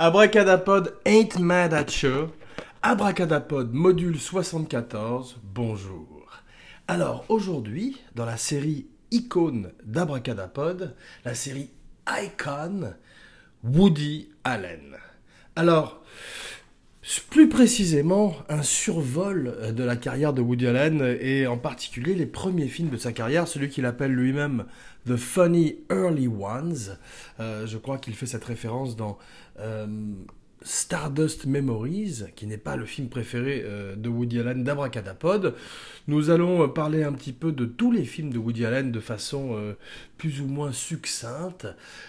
[0.00, 2.30] Abracadapod ain't mad at you.
[2.84, 6.40] Abracadapod module 74, bonjour.
[6.86, 11.70] Alors aujourd'hui, dans la série Icône d'Abracadapod, la série
[12.08, 12.94] Icon,
[13.64, 14.96] Woody Allen.
[15.56, 15.97] Alors,
[17.58, 22.90] précisément, un survol de la carrière de Woody Allen et en particulier les premiers films
[22.90, 24.66] de sa carrière, celui qu'il appelle lui-même
[25.08, 26.96] The Funny Early Ones.
[27.40, 29.18] Euh, je crois qu'il fait cette référence dans
[29.58, 29.88] euh,
[30.62, 35.54] Stardust Memories, qui n'est pas le film préféré euh, de Woody Allen d'Abracadapod.
[36.06, 39.74] Nous allons parler un petit peu de tous les films de Woody Allen de façon
[40.16, 41.66] plus ou moins succincte.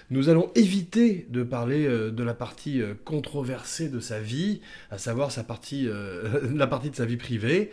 [0.10, 5.44] Nous allons éviter de parler de la partie controversée de sa vie, à savoir sa
[5.44, 5.90] partie,
[6.56, 7.72] la partie de sa vie privée,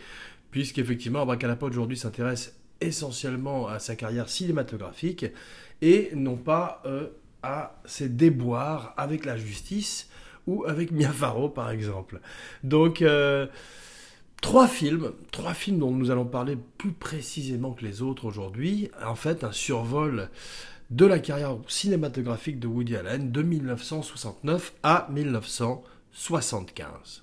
[0.50, 5.26] puisqu'effectivement Abracadapod aujourd'hui s'intéresse essentiellement à sa carrière cinématographique
[5.82, 7.08] et non pas euh,
[7.42, 10.08] à ses déboires avec la justice
[10.46, 12.20] ou avec Mia Farrow par exemple.
[12.64, 13.46] Donc euh,
[14.40, 18.90] trois films, trois films dont nous allons parler plus précisément que les autres aujourd'hui.
[19.04, 20.30] En fait, un survol
[20.90, 27.22] de la carrière cinématographique de Woody Allen de 1969 à 1975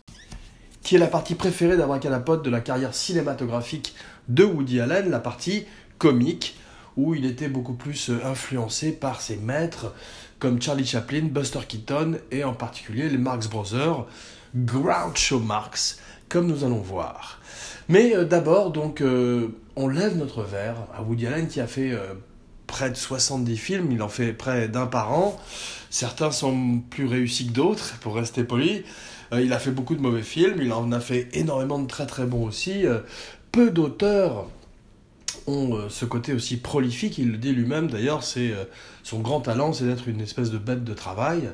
[0.84, 3.96] qui est la partie préférée d'Abracadapod de la carrière cinématographique
[4.28, 5.66] de Woody Allen, la partie
[5.98, 6.58] comique,
[6.98, 9.94] où il était beaucoup plus euh, influencé par ses maîtres
[10.44, 14.06] comme Charlie Chaplin, Buster Keaton et en particulier les Marx Brothers,
[14.54, 17.40] Groucho Marx, comme nous allons voir.
[17.88, 21.98] Mais euh, d'abord, donc, euh, on lève notre verre à Woody Allen qui a fait
[22.68, 25.40] près de 70 films, il en fait près d'un par an.
[25.90, 28.84] Certains sont plus réussis que d'autres, pour rester poli.
[29.32, 32.26] il a fait beaucoup de mauvais films, il en a fait énormément de très très
[32.26, 32.84] bons aussi
[33.54, 34.48] peu d'auteurs
[35.48, 38.66] ont euh, ce côté aussi prolifique, il le dit lui-même d'ailleurs, c'est euh,
[39.04, 41.50] son grand talent, c'est d'être une espèce de bête de travail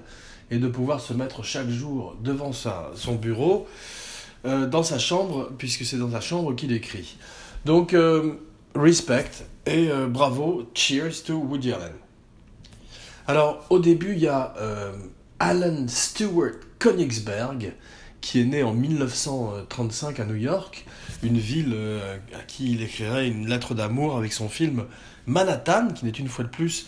[0.52, 3.68] et de pouvoir se mettre chaque jour devant sa, son bureau,
[4.46, 7.18] euh, dans sa chambre, puisque c'est dans sa chambre qu'il écrit.
[7.66, 7.96] Donc,
[8.74, 9.30] respect
[9.66, 11.92] et bravo, cheers to Woody Allen.
[13.28, 14.56] Alors, au début, il y a
[15.40, 17.74] Alan Stewart Königsberg,
[18.22, 20.86] qui est né en 1935 à New York,
[21.24, 24.86] une ville euh, à qui il écrirait une lettre d'amour avec son film
[25.26, 26.88] Manhattan, qui n'est une fois de plus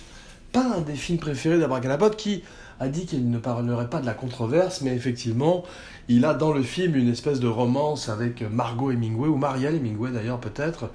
[0.52, 2.44] pas un des films préférés d'Abracadabra, qui
[2.80, 5.64] a dit qu'il ne parlerait pas de la controverse, mais effectivement,
[6.08, 10.12] il a dans le film une espèce de romance avec Margot Hemingway, ou Marielle Hemingway
[10.12, 10.90] d'ailleurs peut-être,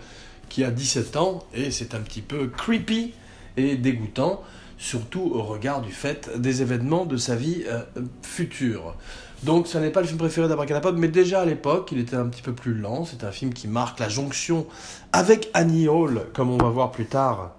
[0.48, 3.12] qui a 17 ans, et c'est un petit peu creepy
[3.56, 4.42] et dégoûtant,
[4.78, 7.82] surtout au regard du fait des événements de sa vie euh,
[8.22, 8.94] future.
[9.42, 12.26] Donc ce n'est pas le film préféré d'Abracadapod, mais déjà à l'époque, il était un
[12.26, 13.04] petit peu plus lent.
[13.04, 14.66] C'est un film qui marque la jonction
[15.12, 17.54] avec Annie Hall, comme on va voir plus tard,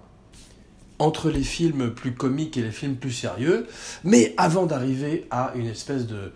[0.98, 3.66] entre les films plus comiques et les films plus sérieux.
[4.02, 6.32] Mais avant d'arriver à une espèce de,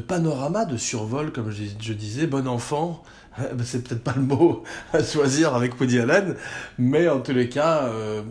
[0.00, 3.02] panorama, de survol, comme je, disais, bon enfant,
[3.64, 6.36] c'est peut-être pas le mot à choisir avec Woody Allen,
[6.78, 7.84] mais en tous les cas...
[7.84, 8.22] Euh,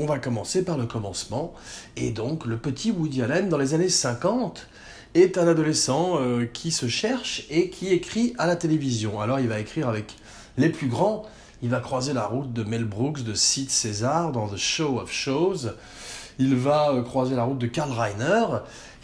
[0.00, 1.54] on va commencer par le commencement.
[1.96, 4.68] Et donc, le petit Woody Allen, dans les années 50,
[5.14, 9.20] est un adolescent euh, qui se cherche et qui écrit à la télévision.
[9.20, 10.16] Alors il va écrire avec
[10.56, 11.24] les plus grands,
[11.62, 15.10] il va croiser la route de Mel Brooks, de Sid César dans The Show of
[15.10, 15.70] Shows,
[16.38, 18.44] il va euh, croiser la route de Karl Reiner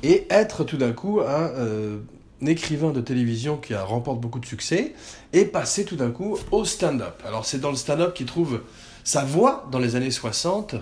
[0.03, 1.98] et être tout d'un coup un, euh,
[2.47, 4.95] écrivain de télévision qui remporte beaucoup de succès
[5.33, 7.22] et passer tout d'un coup au stand-up.
[7.27, 8.60] Alors c'est dans le stand-up qu'il trouve
[9.03, 10.77] sa voix dans les années 60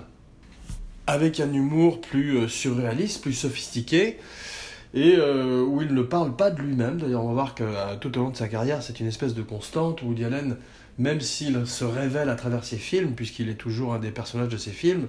[1.06, 4.18] avec un humour plus surréaliste, plus sophistiqué
[4.94, 6.98] et euh, où il ne parle pas de lui-même.
[6.98, 9.34] D'ailleurs, on va voir que euh, tout au long de sa carrière, c'est une espèce
[9.34, 10.02] de constante.
[10.02, 10.56] Woody Allen,
[10.98, 14.56] même s'il se révèle à travers ses films, puisqu'il est toujours un des personnages de
[14.58, 15.06] ses films,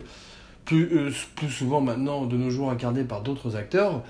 [0.66, 4.04] plus, euh, plus souvent maintenant de nos jours incarné par d'autres acteurs.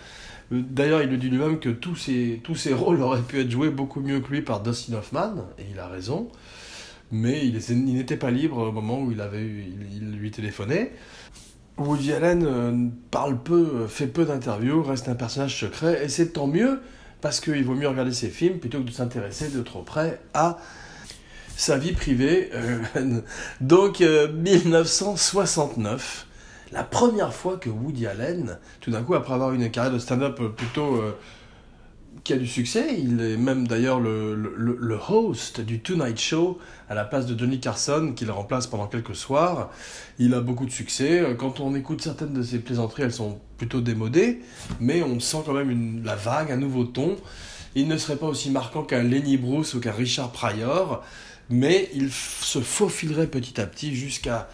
[0.51, 4.01] D'ailleurs, il le dit lui-même que tous ses, tous rôles auraient pu être joués beaucoup
[4.01, 6.29] mieux que lui par Dustin Hoffman, et il a raison.
[7.11, 10.91] Mais il, il n'était pas libre au moment où il, avait, il lui téléphonait.
[11.77, 16.33] Woody Allen euh, parle peu, euh, fait peu d'interviews, reste un personnage secret, et c'est
[16.33, 16.81] tant mieux,
[17.21, 20.59] parce qu'il vaut mieux regarder ses films plutôt que de s'intéresser de trop près à
[21.55, 22.49] sa vie privée.
[22.53, 22.79] Euh,
[23.61, 26.27] donc, 1969,
[26.71, 30.39] la première fois que Woody Allen, tout d'un coup, après avoir une carrière de stand-up
[30.55, 31.01] plutôt
[32.24, 32.95] qui a du succès.
[32.98, 37.60] Il est même d'ailleurs le, le, host du Tonight Show à la place de Johnny
[37.60, 39.71] Carson, qu'il remplace pendant quelques soirs.
[40.19, 41.36] Il a beaucoup de succès.
[41.38, 44.42] Quand on écoute certaines de ses plaisanteries, elles sont plutôt démodées,
[44.80, 47.18] mais on sent quand même une, la vague, un nouveau ton.
[47.75, 51.04] Il ne serait pas aussi marquant qu'un Lenny Bruce ou qu'un Richard Pryor,
[51.50, 54.48] mais il se faufilerait petit à petit jusqu'à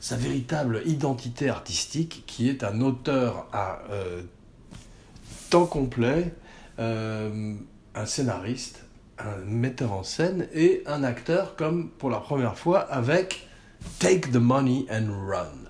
[0.00, 4.22] sa véritable identité artistique, qui est un auteur à euh,
[5.50, 6.34] temps complet,
[6.78, 8.84] un scénariste,
[9.18, 13.46] un metteur en scène et un acteur comme pour la première fois avec
[13.98, 15.64] Take the Money and Run.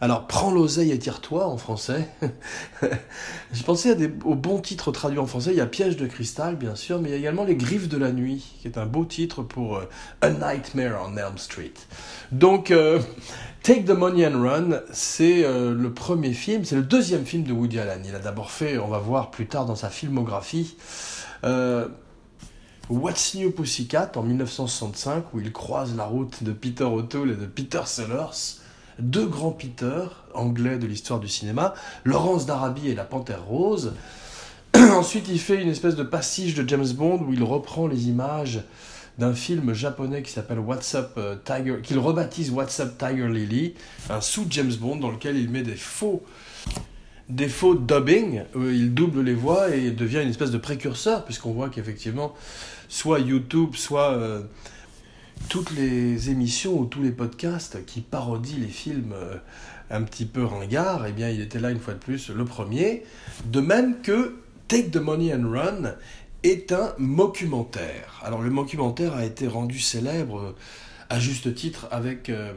[0.00, 2.08] Alors, prends l'oseille et tire-toi en français.
[3.52, 5.50] J'ai pensé aux bons titres traduits en français.
[5.50, 7.88] Il y a Piège de cristal, bien sûr, mais il y a également Les Griffes
[7.88, 9.88] de la nuit, qui est un beau titre pour euh,
[10.20, 11.74] A Nightmare on Elm Street.
[12.30, 13.00] Donc, euh,
[13.68, 17.52] Take the Money and Run, c'est euh, le premier film, c'est le deuxième film de
[17.52, 18.02] Woody Allen.
[18.08, 20.74] Il a d'abord fait, on va voir plus tard dans sa filmographie,
[22.88, 27.44] What's New Pussycat en 1965, où il croise la route de Peter O'Toole et de
[27.44, 28.56] Peter Sellers
[28.98, 31.74] deux grands Peter anglais de l'histoire du cinéma,
[32.06, 33.92] Laurence d'Arabie et la Panthère Rose.
[34.74, 38.62] Ensuite, il fait une espèce de passage de James Bond où il reprend les images
[39.18, 43.74] d'un film japonais qui s'appelle What's euh, Tiger, qu'il rebaptise What's Tiger Lily,
[44.10, 46.22] un sous James Bond dans lequel il met des faux
[47.28, 51.68] des faux dubbing, il double les voix et devient une espèce de précurseur, puisqu'on voit
[51.68, 52.34] qu'effectivement,
[52.88, 54.42] soit YouTube, soit euh,
[55.48, 59.36] toutes les émissions ou tous les podcasts qui parodient les films euh,
[59.90, 63.04] un petit peu ringards, eh bien, il était là une fois de plus le premier.
[63.44, 64.36] De même que
[64.68, 65.94] Take the Money and Run
[66.42, 68.20] est un mockumentaire.
[68.24, 70.56] Alors, le mockumentaire a été rendu célèbre euh,
[71.10, 72.52] à juste titre avec euh,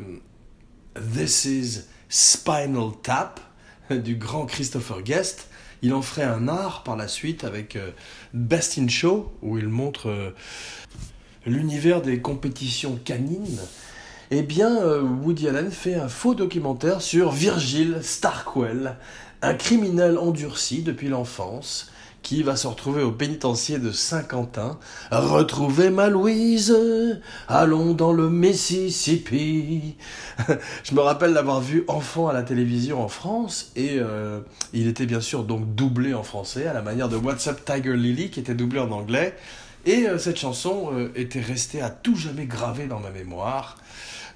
[1.16, 3.40] This is Spinal Tap
[3.90, 5.48] du grand Christopher Guest.
[5.82, 7.76] Il en ferait un art par la suite avec
[8.36, 10.32] Best in Show, où il montre
[11.48, 13.60] l'univers des compétitions canines,
[14.34, 18.96] eh bien, euh, Woody Allen fait un faux documentaire sur Virgil Starkwell,
[19.42, 21.91] un criminel endurci depuis l'enfance,
[22.24, 24.80] qui va se retrouver au pénitencier de Saint-Quentin.
[25.12, 26.76] Retrouvez ma Louise,
[27.48, 29.96] allons dans le Mississippi.
[30.84, 34.40] Je me rappelle l'avoir vu enfant à la télévision en France et euh,
[34.74, 37.96] il était bien sûr donc doublé en français à la manière de What's Up Tiger
[37.96, 39.36] Lily qui était doublé en anglais.
[39.86, 43.78] Et euh, cette chanson euh, était restée à tout jamais gravée dans ma mémoire,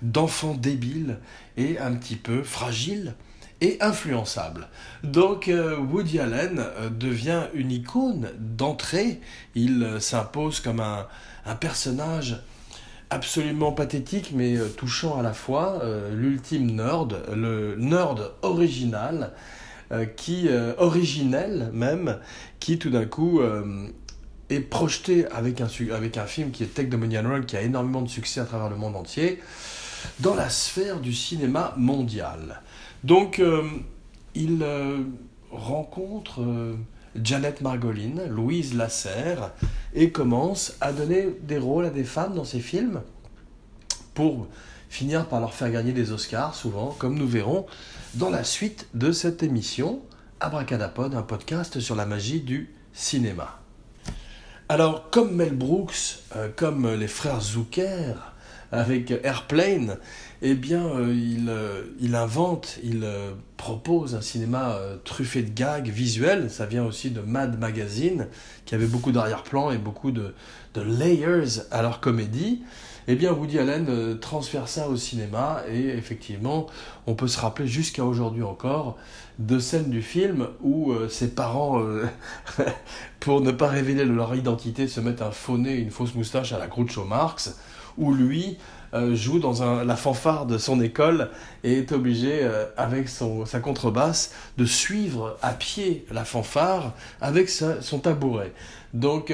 [0.02, 1.20] d'enfant débile
[1.56, 3.14] et un petit peu fragile
[3.62, 4.68] et influençable.
[5.04, 9.22] Donc euh, Woody Allen devient une icône d'entrée,
[9.56, 11.08] il s'impose comme un,
[11.46, 12.42] un, personnage
[13.10, 15.82] absolument pathétique mais touchant à la fois,
[16.12, 19.32] l'ultime nerd, le nerd original,
[20.18, 20.50] qui
[20.80, 22.18] originel même,
[22.60, 23.42] qui tout d'un coup
[24.50, 27.62] est projeté avec un, avec un film qui est Tech the Money Run, qui a
[27.62, 29.42] énormément de succès à travers le monde entier,
[30.20, 32.62] dans la sphère du cinéma mondial.
[33.06, 33.62] Donc, euh,
[34.34, 35.04] il euh,
[35.52, 36.76] rencontre euh,
[37.14, 39.52] Janet Margolin, Louise Lasserre,
[39.94, 43.04] et commence à donner des rôles à des femmes dans ses films
[44.16, 44.48] pour
[44.90, 47.68] finir par leur faire gagner des Oscars, souvent, comme nous verrons
[48.16, 50.02] dans la suite de cette émission,
[50.40, 53.60] Abracadapod, un podcast sur la magie du cinéma.
[54.68, 56.24] Alors, comme Mel Brooks,
[56.56, 58.16] comme les frères Zucker
[58.72, 59.98] avec Airplane,
[60.42, 63.06] eh bien, euh, il, euh, il, invente, il
[63.58, 66.50] propose un cinéma truffé de gags visuels.
[66.50, 68.28] Ça vient aussi de Mad Magazine,
[68.66, 70.34] qui avait beaucoup d'arrière-plan et beaucoup de,
[70.76, 72.64] layers à leur comédie.
[73.08, 76.66] Eh bien, Woody Allen transfère ça au cinéma et effectivement,
[77.06, 78.98] on peut se rappeler jusqu'à aujourd'hui encore
[79.40, 82.06] de scènes du film où euh, ses parents, euh,
[83.20, 86.60] pour ne pas révéler leur identité, se mettent un faux nez une fausse moustache à
[86.60, 87.58] la Groucho Marx,
[87.98, 88.58] où lui
[88.94, 91.30] euh, joue dans la fanfare de son école
[91.64, 98.00] et est obligé, avec son, sa contrebasse, de suivre à pied la fanfare avec son
[98.00, 98.54] tabouret.
[98.94, 99.34] Donc,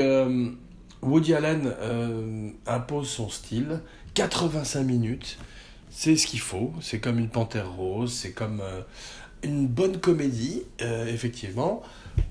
[1.02, 1.74] Woody Allen
[2.66, 3.82] impose son style,
[4.14, 5.38] 85 minutes,
[5.90, 8.62] c'est ce qu'il faut, c'est comme une panthère rose, c'est comme
[9.44, 11.82] une bonne comédie, euh, effectivement,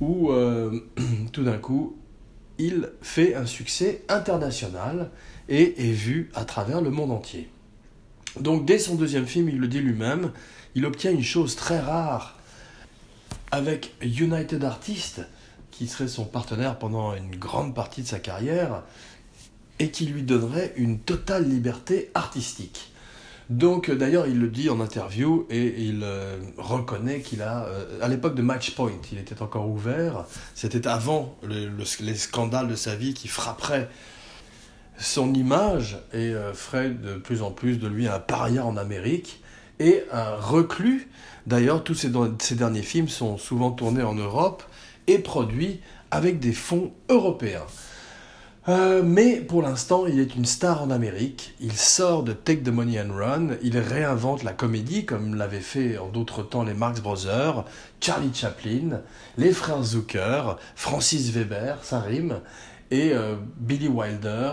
[0.01, 0.81] où euh,
[1.33, 1.97] tout d'un coup,
[2.59, 5.11] il fait un succès international
[5.51, 7.51] et est vu à travers le monde entier.
[8.39, 10.31] Donc dès son deuxième film, il le dit lui-même,
[10.75, 12.39] il obtient une chose très rare
[13.51, 15.23] avec United Artists,
[15.73, 18.85] qui serait son partenaire pendant une grande partie de sa carrière,
[19.81, 22.93] et qui lui donnerait une totale liberté artistique.
[23.49, 28.07] Donc d'ailleurs, il le dit en interview et il euh, reconnaît qu'il a, euh, à
[28.07, 33.27] l'époque de Matchpoint, il était encore ouvert, c'était avant les scandales de sa vie qui
[33.27, 33.89] frapperaient
[35.01, 39.43] son image et ferait de plus en plus de lui un paria en Amérique
[39.79, 41.09] et un reclus.
[41.47, 44.63] D'ailleurs, tous ces, ces derniers films sont souvent tournés en Europe
[45.07, 45.81] et produits
[46.11, 47.67] avec des fonds européens.
[48.69, 51.55] Euh, mais pour l'instant, il est une star en Amérique.
[51.61, 53.49] Il sort de Take the Money and Run.
[53.63, 57.65] Il réinvente la comédie comme l'avaient fait en d'autres temps les Marx Brothers,
[58.01, 59.01] Charlie Chaplin,
[59.39, 62.41] les frères Zucker, Francis Weber, ça rime,
[62.91, 64.53] et euh, Billy Wilder,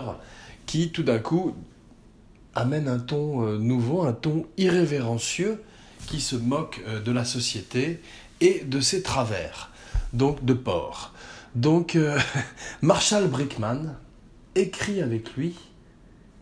[0.68, 1.56] qui tout d'un coup
[2.54, 5.60] amène un ton euh, nouveau, un ton irrévérencieux
[6.06, 8.00] qui se moque de la société
[8.40, 9.70] et de ses travers,
[10.12, 11.12] donc de porc.
[11.54, 12.18] Donc, euh,
[12.82, 13.96] Marshall Brickman
[14.54, 15.56] écrit avec lui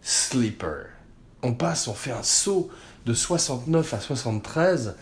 [0.02, 0.86] Sleeper.
[1.42, 2.68] On passe, on fait un saut
[3.06, 4.96] de 69 à 73.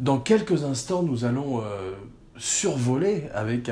[0.00, 1.92] Dans quelques instants, nous allons euh,
[2.36, 3.70] survoler avec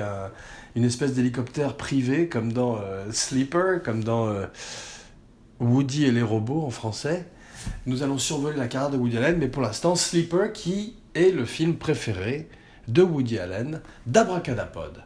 [0.75, 4.35] une espèce d'hélicoptère privé, comme dans euh, Sleeper, comme dans
[5.61, 7.27] Woody et les robots en français.
[7.87, 11.45] Nous allons survoler la carrière de Woody Allen, mais pour l'instant, Sleeper, qui est le
[11.45, 12.49] film préféré
[12.89, 15.03] de Woody Allen, d'Abracadapod.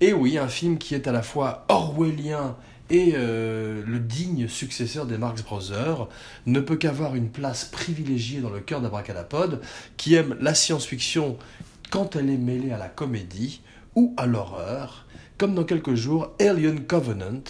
[0.00, 2.56] Et oui, un film qui est à la fois orwellien
[2.88, 6.08] et euh, le digne successeur des Marx Brothers
[6.46, 9.60] ne peut qu'avoir une place privilégiée dans le cœur d'Abracadapod,
[9.96, 11.38] qui aime la science-fiction
[11.90, 13.60] quand elle est mêlée à la comédie
[13.94, 15.06] ou à l'horreur,
[15.40, 17.40] comme dans quelques jours Alien Covenant.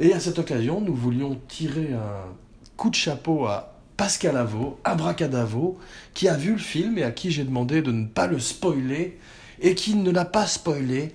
[0.00, 2.34] Et à cette occasion, nous voulions tirer un
[2.76, 5.78] coup de chapeau à Pascal Avo, Abracadavo,
[6.14, 9.20] qui a vu le film et à qui j'ai demandé de ne pas le spoiler,
[9.60, 11.14] et qui ne l'a pas spoilé,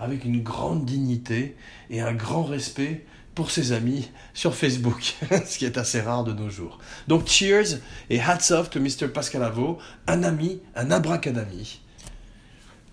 [0.00, 1.54] avec une grande dignité
[1.88, 3.06] et un grand respect
[3.36, 5.14] pour ses amis sur Facebook,
[5.46, 6.80] ce qui est assez rare de nos jours.
[7.06, 7.78] Donc cheers
[8.10, 9.06] et hats off to Mr.
[9.06, 11.83] Pascalavo, un ami, un abracadami.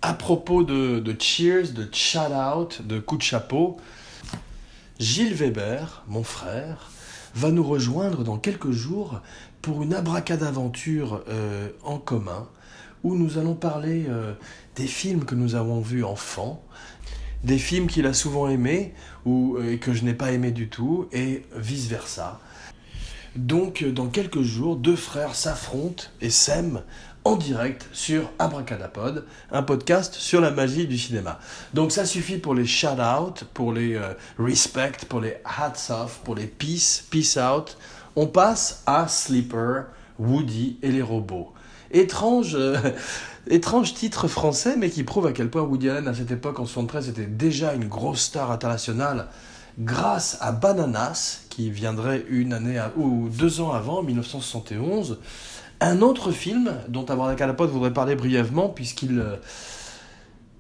[0.03, 3.77] À propos de, de cheers, de shout out, de coup de chapeau,
[4.99, 6.89] Gilles Weber, mon frère,
[7.35, 9.21] va nous rejoindre dans quelques jours
[9.61, 12.47] pour une abracadaventure euh, en commun
[13.03, 14.33] où nous allons parler euh,
[14.75, 16.63] des films que nous avons vus enfants,
[17.43, 21.09] des films qu'il a souvent aimés ou euh, que je n'ai pas aimés du tout,
[21.11, 22.39] et vice-versa.
[23.35, 26.81] Donc, dans quelques jours, deux frères s'affrontent et s'aiment
[27.23, 31.39] en direct sur Abracadapod, un podcast sur la magie du cinéma.
[31.73, 36.35] Donc ça suffit pour les shout-out, pour les euh, respect, pour les hats off, pour
[36.35, 37.77] les peace, peace out.
[38.15, 39.85] On passe à Sleeper,
[40.17, 41.53] Woody et les robots.
[41.91, 42.77] Étrange, euh,
[43.47, 46.65] étrange titre français, mais qui prouve à quel point Woody Allen, à cette époque, en
[46.65, 49.27] 73, était déjà une grosse star internationale
[49.79, 55.19] grâce à Bananas, qui viendrait une année ou deux ans avant, 1971.
[55.83, 59.37] Un autre film dont Capote voudrait parler brièvement, puisqu'il euh,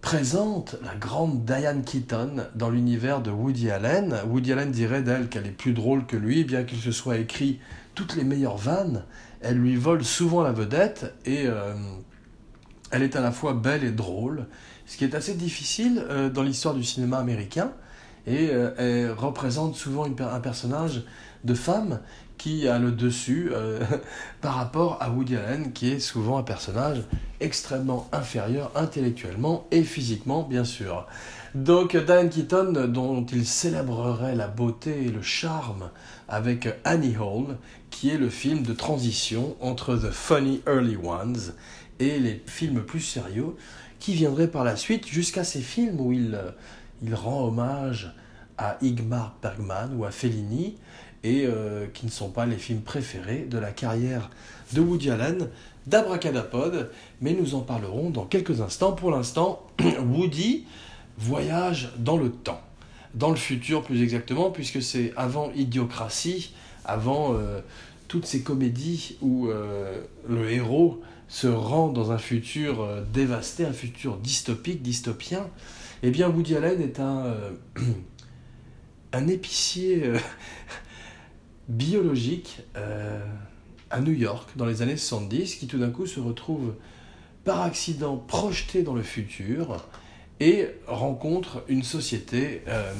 [0.01, 4.15] présente la grande Diane Keaton dans l'univers de Woody Allen.
[4.27, 7.59] Woody Allen dirait d'elle qu'elle est plus drôle que lui, bien qu'il se soit écrit
[7.93, 9.05] toutes les meilleures vannes
[9.41, 11.73] elle lui vole souvent la vedette et euh,
[12.91, 14.45] elle est à la fois belle et drôle,
[14.85, 17.71] ce qui est assez difficile euh, dans l'histoire du cinéma américain.
[18.27, 21.03] Et elle représente souvent un personnage
[21.43, 22.01] de femme
[22.41, 23.51] qui a le dessus
[24.41, 27.03] par rapport à Woody Allen, qui est souvent un personnage
[27.39, 31.05] extrêmement inférieur intellectuellement et physiquement, bien sûr.
[31.53, 35.91] Donc Diane Keaton, dont il célébrerait la beauté et le charme
[36.27, 37.57] avec Annie Hall,
[37.91, 41.53] qui est le film de transition entre The Funny Early Ones
[41.99, 43.55] et les films plus sérieux,
[43.99, 46.39] qui viendraient par la suite jusqu'à ces films où il,
[47.03, 48.15] il rend hommage
[48.57, 50.77] à Igmar Bergman ou à Fellini,
[51.23, 54.29] et euh, qui ne sont pas les films préférés de la carrière
[54.73, 55.49] de Woody Allen,
[55.87, 56.89] d'Abracadapod,
[57.21, 58.93] mais nous en parlerons dans quelques instants.
[58.93, 59.67] Pour l'instant,
[59.99, 60.65] Woody
[61.17, 62.61] voyage dans le temps,
[63.13, 66.53] dans le futur plus exactement, puisque c'est avant Idiocratie,
[66.85, 67.59] avant euh,
[68.07, 74.17] toutes ces comédies où euh, le héros se rend dans un futur dévasté, un futur
[74.17, 75.47] dystopique, dystopien.
[76.03, 77.35] Eh bien, Woody Allen est un,
[79.13, 80.11] un épicier
[81.71, 82.61] biologique
[83.91, 86.73] à New York dans les années 70 qui tout d'un coup se retrouve
[87.43, 89.87] par accident projeté dans le futur
[90.39, 92.91] et rencontre une société euh,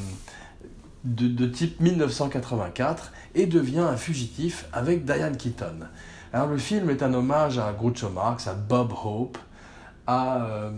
[1.04, 5.80] de, type 1984 et devient un fugitif avec Diane Keaton.
[6.34, 9.38] Alors le film est un hommage à Groucho Marx, à Bob Hope,
[10.08, 10.72] à euh,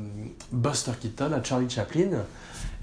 [0.52, 2.24] Buster Keaton, à Charlie Chaplin,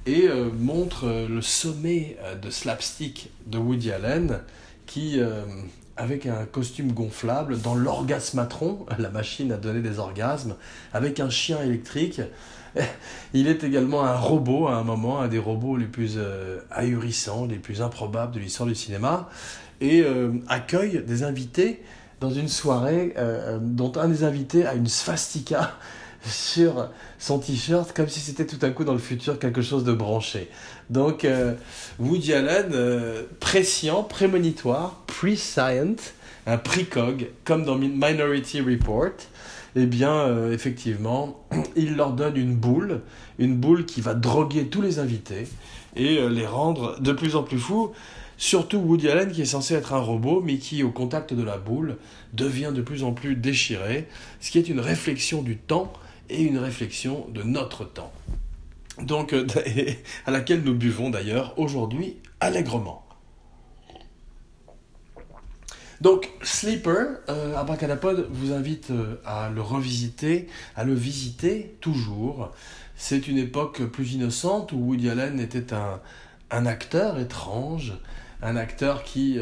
[0.07, 4.41] et euh, montre le sommet de slapstick de Woody Allen
[4.91, 5.21] qui
[6.01, 10.57] avec un costume gonflable dans l'orgasmatron, la machine à donner des orgasmes,
[10.93, 12.23] avec un chien électrique.
[13.35, 17.47] Il est également un robot à un moment, un des robots les plus euh, ahurissants,
[17.47, 19.29] les plus improbables de l'histoire du cinéma,
[19.81, 21.83] et euh, accueille des invités
[22.21, 25.75] dans une soirée euh, dont un des invités a une svastika
[26.25, 29.93] sur son t-shirt comme si c'était tout à coup dans le futur quelque chose de
[29.93, 30.49] branché.
[30.91, 31.55] Donc euh,
[31.99, 35.97] Woody Allen, euh, prescient, prémonitoire, prescient,
[36.47, 39.13] un precog, comme dans Minority Report,
[39.77, 41.45] eh bien euh, effectivement,
[41.77, 43.03] il leur donne une boule,
[43.39, 45.47] une boule qui va droguer tous les invités
[45.97, 47.91] et les rendre de plus en plus fous.
[48.37, 51.59] Surtout Woody Allen qui est censé être un robot, mais qui au contact de la
[51.59, 51.97] boule
[52.33, 54.09] devient de plus en plus déchiré,
[54.41, 55.93] ce qui est une réflexion du temps
[56.31, 58.13] et une réflexion de notre temps.
[59.03, 59.47] Donc, euh,
[60.27, 63.05] à laquelle nous buvons d'ailleurs aujourd'hui allègrement.
[66.01, 72.53] Donc, Sleeper, euh, Abracadapod vous invite euh, à le revisiter, à le visiter toujours.
[72.97, 76.01] C'est une époque plus innocente où Woody Allen était un,
[76.51, 77.93] un acteur étrange,
[78.43, 79.39] un acteur qui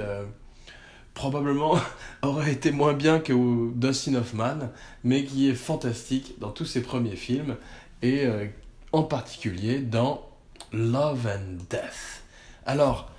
[1.19, 1.77] probablement
[2.23, 3.33] aurait été moins bien que
[3.75, 4.71] Dustin Hoffman,
[5.03, 7.57] mais qui est fantastique dans tous ses premiers films,
[8.03, 8.47] et euh,
[8.93, 10.29] en particulier dans
[10.73, 12.23] Love and Death.
[12.67, 13.11] Alors,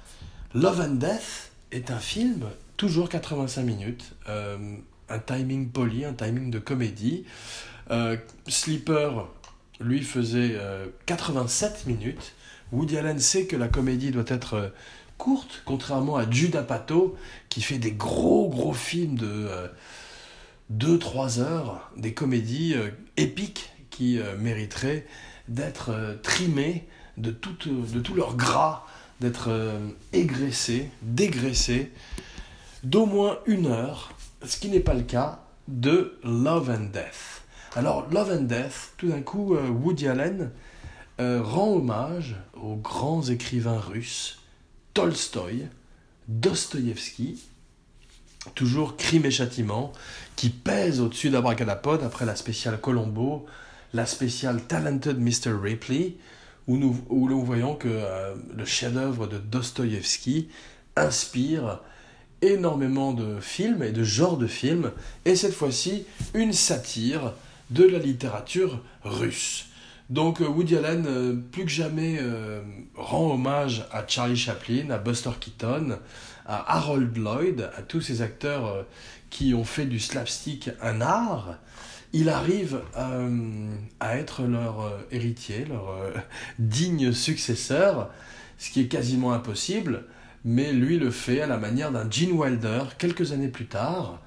[0.53, 2.45] Love and Death est un film,
[2.77, 4.57] toujours 85 minutes, euh,
[5.09, 7.25] un timing poli, un timing de comédie.
[8.47, 9.27] Sleeper,
[9.81, 10.55] lui, faisait
[11.07, 12.33] 87 minutes.
[12.71, 14.71] Woody Allen sait que la comédie doit être
[15.19, 17.15] courte, contrairement à Judah Pato,
[17.49, 19.49] qui fait des gros gros films de
[20.73, 25.05] 2-3 euh, heures, des comédies euh, épiques qui euh, mériteraient
[25.49, 28.85] d'être trimées de tout, de tout leur gras,
[29.19, 29.49] d'être
[30.13, 31.91] égraissées, dégraissées,
[32.83, 34.13] d'au moins une heure,
[34.45, 37.41] ce qui n'est pas le cas de Love and Death.
[37.75, 40.51] Alors, Love and Death, tout d'un coup, Woody Allen
[41.17, 44.39] rend hommage aux grands écrivains russes
[44.93, 45.67] Tolstoï,
[46.27, 47.41] Dostoïevski,
[48.55, 49.93] toujours Crime et Châtiment,
[50.35, 53.45] qui pèse au-dessus d'Abracadapod après la spéciale Colombo,
[53.93, 55.51] la spéciale Talented Mr.
[55.61, 56.15] Ripley,
[56.67, 60.49] où nous, où voyons que euh, le chef-d'œuvre de Dostoïevski
[60.95, 61.81] inspire
[62.41, 64.91] énormément de films et de genres de films,
[65.25, 67.33] et cette fois-ci une satire
[67.69, 69.68] de la littérature russe.
[70.09, 72.61] Donc euh, Woody Allen, euh, plus que jamais, euh,
[72.95, 75.99] rend hommage à Charlie Chaplin, à Buster Keaton,
[76.47, 78.85] à Harold Lloyd, à tous ces acteurs
[79.29, 81.57] qui ont fait du slapstick un art.
[82.11, 82.81] Il arrive
[83.99, 85.95] à être leur héritier, leur
[86.59, 88.09] digne successeur,
[88.57, 90.05] ce qui est quasiment impossible,
[90.43, 94.19] mais lui le fait à la manière d'un Gene Wilder quelques années plus tard.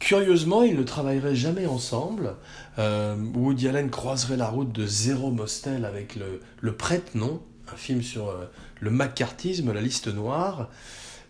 [0.00, 2.34] Curieusement, ils ne travailleraient jamais ensemble.
[2.78, 7.40] Euh, Woody Allen croiserait la route de Zéro Mostel avec le, le prête-nom,
[7.72, 8.44] un film sur euh,
[8.80, 10.68] le macartisme, la liste noire,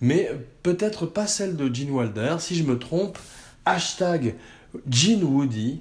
[0.01, 0.31] mais
[0.65, 2.37] peut-être pas celle de Gene Wilder.
[2.41, 3.19] Si je me trompe,
[3.65, 4.35] hashtag
[4.91, 5.81] Gene Woody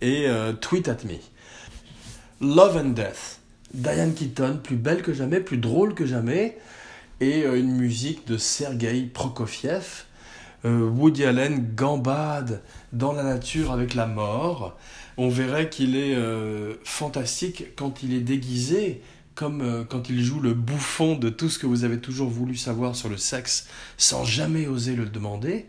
[0.00, 1.18] et euh, tweet at me.
[2.40, 3.40] Love and Death.
[3.72, 6.58] Diane Keaton, plus belle que jamais, plus drôle que jamais,
[7.20, 10.05] et une musique de Sergei Prokofiev
[10.66, 14.76] Woody Allen gambade dans la nature avec la mort.
[15.16, 19.00] On verrait qu'il est euh, fantastique quand il est déguisé,
[19.34, 22.56] comme euh, quand il joue le bouffon de tout ce que vous avez toujours voulu
[22.56, 25.66] savoir sur le sexe sans jamais oser le demander.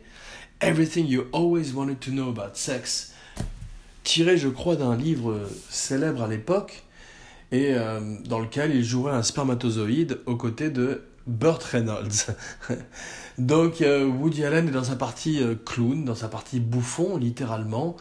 [0.62, 3.14] Everything you always wanted to know about sex,
[4.04, 6.84] tiré, je crois, d'un livre célèbre à l'époque,
[7.52, 7.76] et
[8.26, 12.34] dans lequel il jouerait un spermatozoïde aux côtés de Burt Reynolds.
[13.38, 17.96] Donc euh, Woody Allen est dans sa partie euh, clown, dans sa partie bouffon, littéralement.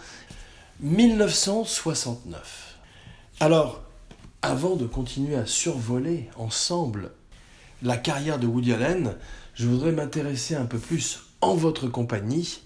[0.80, 2.78] 1969.
[3.40, 3.82] Alors,
[4.42, 7.10] avant de continuer à survoler ensemble
[7.82, 9.16] la carrière de Woody Allen,
[9.54, 12.60] je voudrais m'intéresser un peu plus en votre compagnie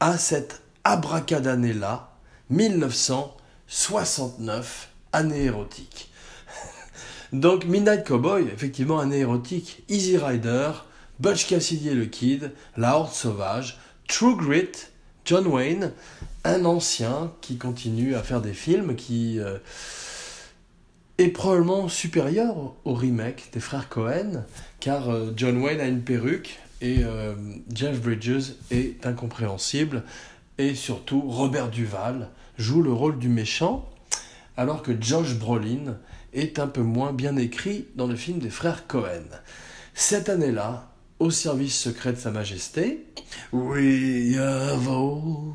[0.00, 2.12] à cette abracadannée-là,
[2.50, 6.11] 1969, année érotique.
[7.32, 10.72] Donc Midnight Cowboy, effectivement année érotique, Easy Rider,
[11.18, 14.72] Butch Cassidy et le Kid, La Horde Sauvage, True Grit,
[15.24, 15.92] John Wayne,
[16.44, 19.56] un ancien qui continue à faire des films qui euh,
[21.16, 24.44] est probablement supérieur au remake des frères Cohen,
[24.80, 27.34] car euh, John Wayne a une perruque et euh,
[27.72, 30.02] Jeff Bridges est incompréhensible,
[30.58, 33.88] et surtout Robert Duval joue le rôle du méchant,
[34.58, 35.96] alors que Josh Brolin
[36.32, 39.24] est un peu moins bien écrit dans le film des frères Cohen.
[39.94, 40.92] Cette année-là,
[41.22, 43.06] au service secret de Sa Majesté.
[43.52, 45.54] We have all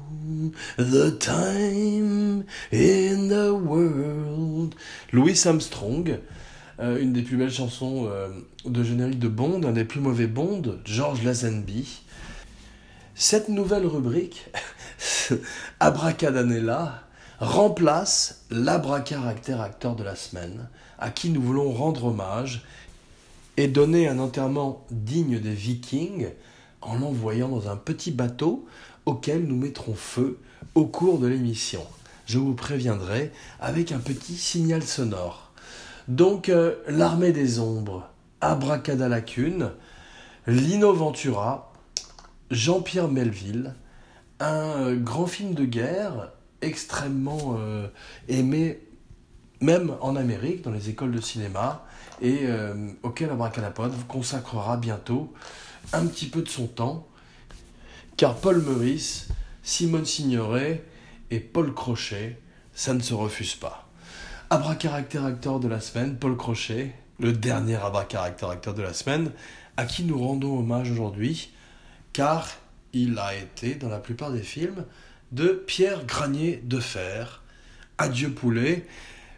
[0.77, 4.75] the time in the world.
[5.11, 6.19] Louis Armstrong,
[6.79, 8.29] euh, une des plus belles chansons euh,
[8.65, 12.01] de générique de Bond, un des plus mauvais Bond, George Lazenby.
[13.13, 14.49] Cette nouvelle rubrique,
[15.81, 17.06] Abracadanella,
[17.39, 22.65] remplace l'abracaractère acteur de la semaine, à qui nous voulons rendre hommage
[23.57, 26.29] et donner un enterrement digne des vikings
[26.81, 28.65] en l'envoyant dans un petit bateau
[29.05, 30.39] auquel nous mettrons feu
[30.75, 31.83] au cours de l'émission.
[32.25, 35.51] Je vous préviendrai avec un petit signal sonore.
[36.07, 38.09] Donc, euh, l'armée des ombres,
[38.41, 39.71] Abracadalacune,
[40.45, 41.71] Lino Ventura,
[42.51, 43.75] Jean-Pierre Melville,
[44.39, 47.87] un grand film de guerre extrêmement euh,
[48.27, 48.79] aimé
[49.59, 51.85] même en Amérique, dans les écoles de cinéma,
[52.21, 55.33] et euh, auquel Abracadapod vous consacrera bientôt
[55.93, 57.07] un petit peu de son temps,
[58.17, 59.27] car Paul Meurice,
[59.63, 60.83] Simone Signoret
[61.31, 62.39] et Paul Crochet,
[62.73, 63.87] ça ne se refuse pas.
[64.49, 69.31] Abracaractère acteur de la semaine, Paul Crochet, le dernier abracaractère acteur de la semaine,
[69.75, 71.51] à qui nous rendons hommage aujourd'hui,
[72.13, 72.47] car
[72.93, 74.85] il a été, dans la plupart des films,
[75.31, 77.41] de Pierre Granier de Fer.
[77.97, 78.85] Adieu poulet.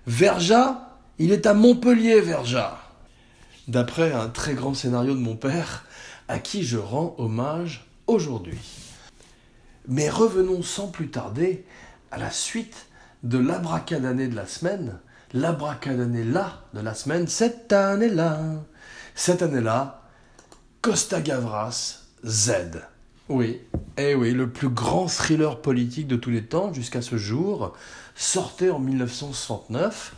[0.08, 2.80] Verja, il est à Montpellier, Verja.
[3.68, 5.86] D'après un très grand scénario de mon père,
[6.28, 8.60] à qui je rends hommage aujourd'hui.
[9.88, 11.66] Mais revenons sans plus tarder
[12.12, 12.88] à la suite
[13.24, 15.00] de l'abracadané de la semaine,
[15.34, 18.40] l'abracadané là de la semaine, cette année-là.
[19.16, 20.04] Cette année-là,
[20.82, 22.52] Costa Gavras Z.
[23.30, 23.62] Oui,
[23.98, 27.76] eh oui, le plus grand thriller politique de tous les temps jusqu'à ce jour,
[28.16, 30.16] sortait en 1969.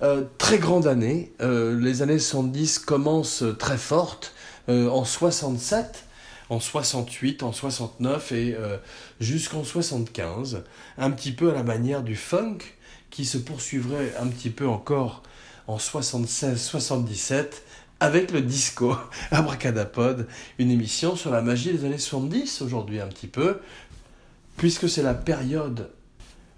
[0.00, 4.32] Euh, très grande année, euh, les années 70 commencent très fortes
[4.70, 6.04] euh, en 67,
[6.48, 8.56] en 68, en 69 et
[9.20, 10.62] jusqu'en 75,
[10.96, 12.58] un petit peu à la manière du funk
[13.10, 15.22] qui se poursuivrait un petit peu encore
[15.66, 17.48] en 76-77
[18.00, 18.96] avec le disco
[19.30, 20.26] Abracadapod,
[20.58, 23.60] une émission sur la magie des années 70 aujourd'hui un petit peu,
[24.56, 25.90] puisque c'est la période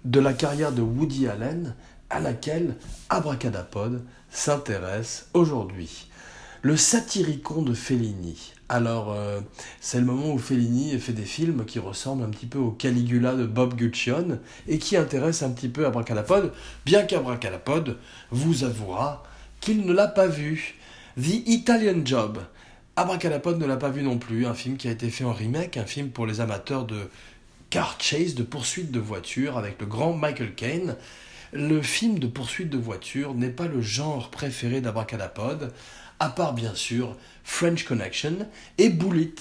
[0.05, 1.75] de la carrière de Woody Allen
[2.09, 2.75] à laquelle
[3.09, 6.07] Abracadapod s'intéresse aujourd'hui.
[6.61, 8.53] Le satiricon de Fellini.
[8.67, 9.39] Alors, euh,
[9.79, 13.35] c'est le moment où Fellini fait des films qui ressemblent un petit peu au Caligula
[13.35, 16.51] de Bob Guccione et qui intéressent un petit peu Abracadapod,
[16.85, 17.97] bien qu'Abracadapod
[18.31, 19.23] vous avouera
[19.61, 20.78] qu'il ne l'a pas vu.
[21.19, 22.39] The Italian Job.
[22.95, 25.75] Abracadapod ne l'a pas vu non plus, un film qui a été fait en remake,
[25.75, 27.09] un film pour les amateurs de
[27.69, 30.95] car chase, de poursuite de voiture avec le grand Michael Caine.
[31.51, 35.73] Le film de poursuite de voiture n'est pas le genre préféré d'Abracadapod,
[36.21, 39.35] à part bien sûr French Connection et Bullet.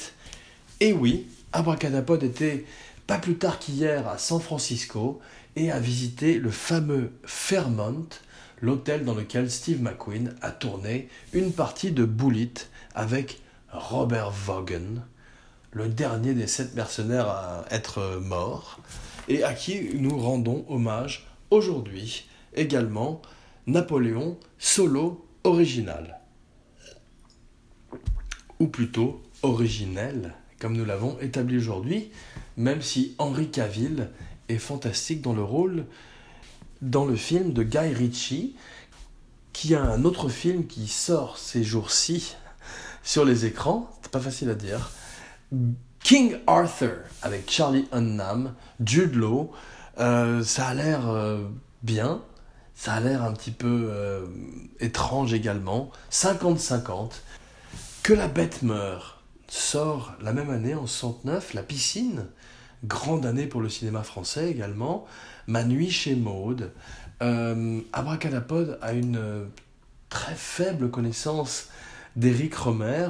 [0.80, 2.64] Et oui, Abracadapod était
[3.06, 5.20] pas plus tard qu'hier à San Francisco
[5.54, 8.08] et a visité le fameux Fairmont,
[8.60, 12.52] l'hôtel dans lequel Steve McQueen a tourné une partie de Bullet
[12.94, 13.40] avec
[13.70, 15.02] Robert Vaughan,
[15.72, 18.80] le dernier des sept mercenaires à être mort,
[19.28, 23.22] et à qui nous rendons hommage aujourd'hui également
[23.66, 26.20] Napoléon solo original.
[28.58, 32.10] Ou plutôt originel, comme nous l'avons établi aujourd'hui,
[32.56, 34.08] même si Henri Cavill
[34.48, 35.84] est fantastique dans le rôle
[36.82, 38.56] dans le film de Guy Ritchie,
[39.52, 42.36] qui a un autre film qui sort ces jours-ci
[43.02, 44.90] sur les écrans, c'est pas facile à dire.
[46.00, 49.50] King Arthur avec Charlie Hunnam, Jude Law,
[49.98, 51.48] euh, ça a l'air euh,
[51.82, 52.22] bien,
[52.74, 54.26] ça a l'air un petit peu euh,
[54.78, 57.10] étrange également, 50-50.
[58.02, 59.16] Que la bête meurt.
[59.48, 62.26] Sort la même année en 69, La piscine,
[62.84, 65.06] grande année pour le cinéma français également,
[65.48, 66.72] Ma nuit chez Maude.
[67.22, 69.44] Euh, Abracadapod a une euh,
[70.11, 71.68] très faible connaissance
[72.16, 73.08] d'Éric Romer,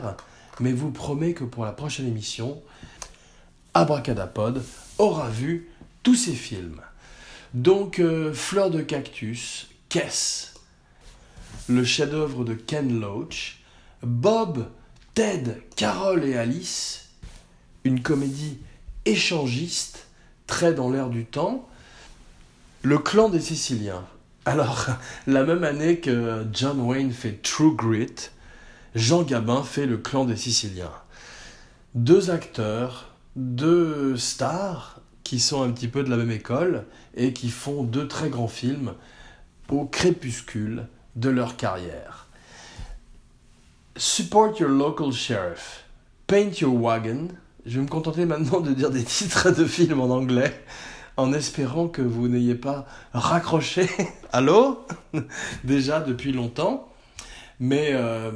[0.60, 2.62] mais vous promet que pour la prochaine émission,
[3.74, 4.62] Abracadapod
[4.98, 5.68] aura vu
[6.04, 6.80] tous ces films.
[7.54, 10.54] Donc, euh, Fleur de cactus, Kess,
[11.68, 13.64] le chef-d'œuvre de Ken Loach,
[14.02, 14.68] Bob,
[15.14, 17.08] Ted, Carol et Alice,
[17.82, 18.60] une comédie
[19.06, 20.06] échangiste,
[20.46, 21.67] très dans l'air du temps,
[22.82, 24.04] le clan des Siciliens.
[24.44, 24.86] Alors,
[25.26, 28.30] la même année que John Wayne fait True Grit,
[28.94, 30.92] Jean Gabin fait Le clan des Siciliens.
[31.94, 37.50] Deux acteurs, deux stars qui sont un petit peu de la même école et qui
[37.50, 38.94] font deux très grands films
[39.68, 40.86] au crépuscule
[41.16, 42.28] de leur carrière.
[43.96, 45.84] Support your local sheriff.
[46.26, 47.28] Paint your wagon.
[47.66, 50.64] Je vais me contenter maintenant de dire des titres de films en anglais
[51.18, 53.88] en espérant que vous n'ayez pas raccroché.
[54.32, 54.86] Allô?
[55.64, 56.88] Déjà depuis longtemps.
[57.58, 58.30] Mais euh,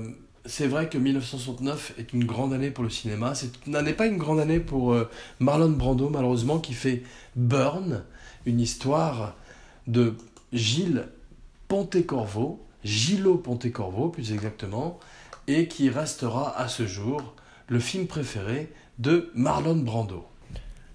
[0.45, 3.35] c'est vrai que 1969 est une grande année pour le cinéma.
[3.37, 7.05] Ce n'est pas une grande année pour euh, Marlon Brando, malheureusement, qui fait
[7.37, 8.03] Burn,
[8.47, 9.37] une histoire
[9.87, 10.15] de
[10.53, 11.07] Gilles
[11.69, 14.99] Pontecorvo, Gillo Pontecorvo plus exactement,
[15.47, 17.37] et qui restera à ce jour
[17.69, 20.27] le film préféré de Marlon Brando.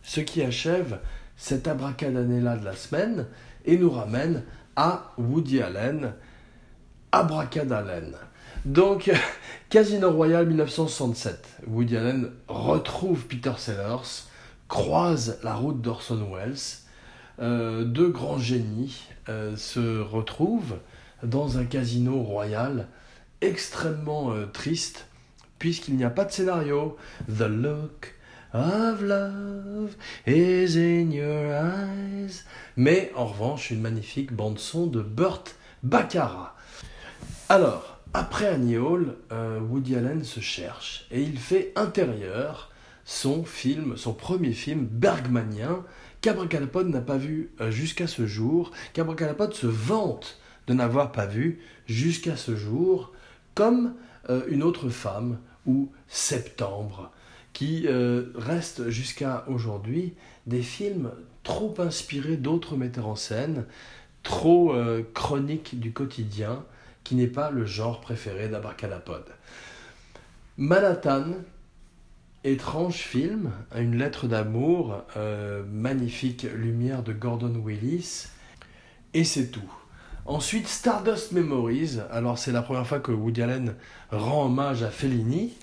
[0.04, 1.00] Ce qui achève
[1.38, 3.28] cet abracadané-là de la semaine
[3.66, 4.44] et nous ramène
[4.76, 6.14] à Woody Allen,
[7.12, 8.16] Abracadallen.
[8.66, 9.12] Donc,
[9.70, 11.62] Casino Royale 1967.
[11.68, 14.26] Woody Allen retrouve Peter Sellers,
[14.68, 16.56] croise la route d'Orson Welles.
[17.40, 20.78] Euh, deux grands génies euh, se retrouvent
[21.22, 22.88] dans un casino royal
[23.42, 25.06] extrêmement euh, triste
[25.60, 26.98] puisqu'il n'y a pas de scénario.
[27.28, 28.17] The look
[28.54, 32.44] of love is in your eyes.
[32.76, 36.56] Mais en revanche, une magnifique bande-son de Burt Baccarat.
[37.50, 42.72] Alors, après Annie Hall, euh, Woody Allen se cherche et il fait Intérieur,
[43.06, 45.84] son film, son premier film bergmanien,
[46.22, 51.60] qu'Abracadapod n'a pas vu euh, jusqu'à ce jour, qu'Abracadapod se vante de n'avoir pas vu
[51.86, 53.14] jusqu'à ce jour,
[53.56, 53.94] comme
[54.30, 57.12] euh, une autre femme, ou Septembre,
[57.58, 57.88] qui
[58.36, 60.14] restent jusqu'à aujourd'hui
[60.46, 61.10] des films
[61.42, 63.66] trop inspirés d'autres metteurs en scène,
[64.22, 64.76] trop
[65.16, 66.64] chroniques du quotidien,
[67.04, 69.24] qui n'est pas le genre préféré d'Abracadapod.
[70.58, 71.24] Manhattan,
[72.44, 78.28] étrange film, une lettre d'amour, euh, magnifique lumière de Gordon Willis,
[79.16, 79.72] et c'est tout.
[80.28, 83.74] Ensuite, Stardust Memories, alors c'est la première fois que Woody Allen
[84.12, 85.54] rend hommage à Fellini,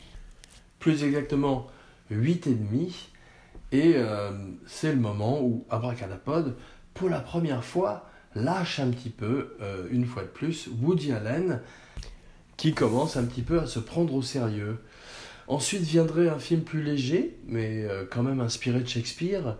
[0.80, 1.68] plus exactement
[2.10, 2.48] 8
[3.72, 4.30] et euh,
[4.66, 6.56] c'est le moment où Abracadapod,
[6.94, 11.60] pour la première fois, lâche un petit peu, euh, une fois de plus, Woody Allen,
[12.56, 14.78] qui commence un petit peu à se prendre au sérieux.
[15.48, 19.56] Ensuite viendrait un film plus léger, mais euh, quand même inspiré de Shakespeare,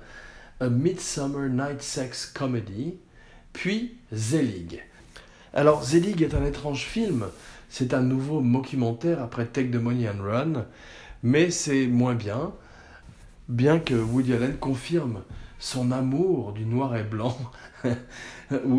[0.61, 2.95] A Midsummer Night Sex Comedy,
[3.53, 4.81] puis Zelig.
[5.53, 7.27] Alors Zelig est un étrange film,
[7.69, 10.67] c'est un nouveau documentaire après Take the Money and Run,
[11.25, 12.53] mais c'est moins bien,
[13.49, 15.23] bien que Woody Allen confirme
[15.59, 17.37] son amour du noir et blanc.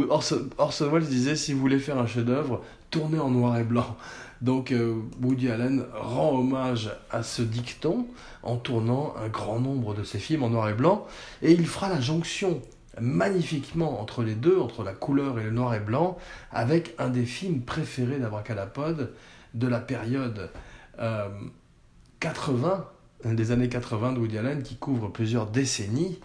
[0.09, 3.97] Orson, Welles disait si vous voulez faire un chef-d'œuvre, tournez en noir et blanc.
[4.41, 8.05] Donc euh, Woody Allen rend hommage à ce dicton
[8.43, 11.07] en tournant un grand nombre de ses films en noir et blanc
[11.41, 12.61] et il fera la jonction
[13.01, 16.17] magnifiquement entre les deux, entre la couleur et le noir et blanc,
[16.51, 19.13] avec un des films préférés d'Abracadapod
[19.55, 20.51] de la période
[22.25, 22.87] 80,
[23.25, 26.19] des années 80 de Woody Allen qui couvre plusieurs décennies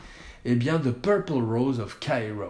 [0.47, 2.47] eh bien, The Purple Rose of Cairo,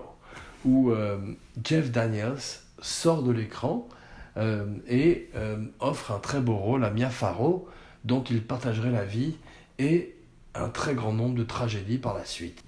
[0.64, 1.18] où euh,
[1.64, 2.38] Jeff Daniels
[2.80, 3.88] sort de l'écran
[4.36, 7.68] euh, et euh, offre un très beau rôle à Mia Farrow,
[8.04, 9.34] dont il partagerait la vie
[9.80, 10.14] et
[10.54, 12.62] un très grand nombre de tragédies par la suite.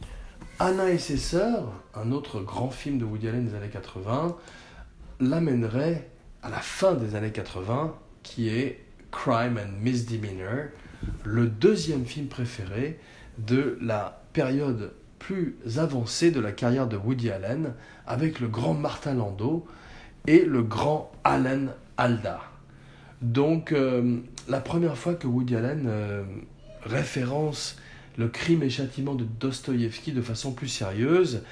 [0.59, 4.37] Anna et ses sœurs, un autre grand film de Woody Allen des années 80,
[5.21, 6.11] l'amènerait
[6.43, 8.81] à la fin des années 80, qui est
[9.13, 10.71] Crime and Misdemeanor,
[11.25, 12.99] le deuxième film préféré
[13.39, 17.75] de la période plus avancée de la carrière de Woody Allen
[18.07, 19.67] avec le grand Martin Landau
[20.27, 22.41] et le grand Allen Alda.
[23.21, 26.25] Donc euh, la première fois que Woody Allen euh,
[26.83, 27.77] référence
[28.19, 31.43] le crime et châtiment de Dostoïevski de façon plus sérieuse,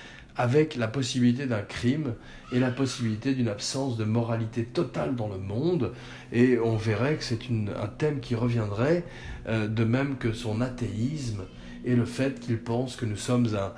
[0.40, 2.14] avec la possibilité d'un crime
[2.50, 5.92] et la possibilité d'une absence de moralité totale dans le monde.
[6.32, 9.04] Et on verrait que c'est un thème qui reviendrait,
[9.48, 11.42] euh, de même que son athéisme
[11.84, 13.74] et le fait qu'il pense que nous sommes un,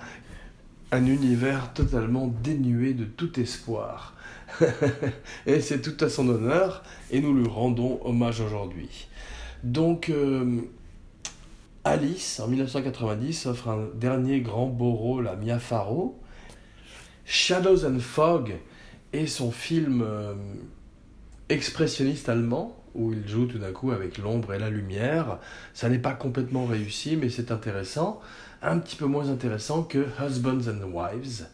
[0.97, 4.15] un univers totalement dénué de tout espoir.
[5.47, 9.09] et c'est tout à son honneur, et nous lui rendons hommage aujourd'hui.
[9.65, 10.61] Donc, euh,
[11.83, 15.59] Alice, en 1990, offre un dernier grand beau rôle à Mia.
[17.35, 18.53] Shadows and Fog
[19.15, 20.35] est son film euh,
[21.49, 25.39] expressionniste allemand, où il joue tout d'un coup avec l'ombre et la lumière.
[25.73, 28.21] Ça n'est pas complètement réussi, mais c'est intéressant.
[28.61, 31.47] Un petit peu moins intéressant que Husbands and Wives,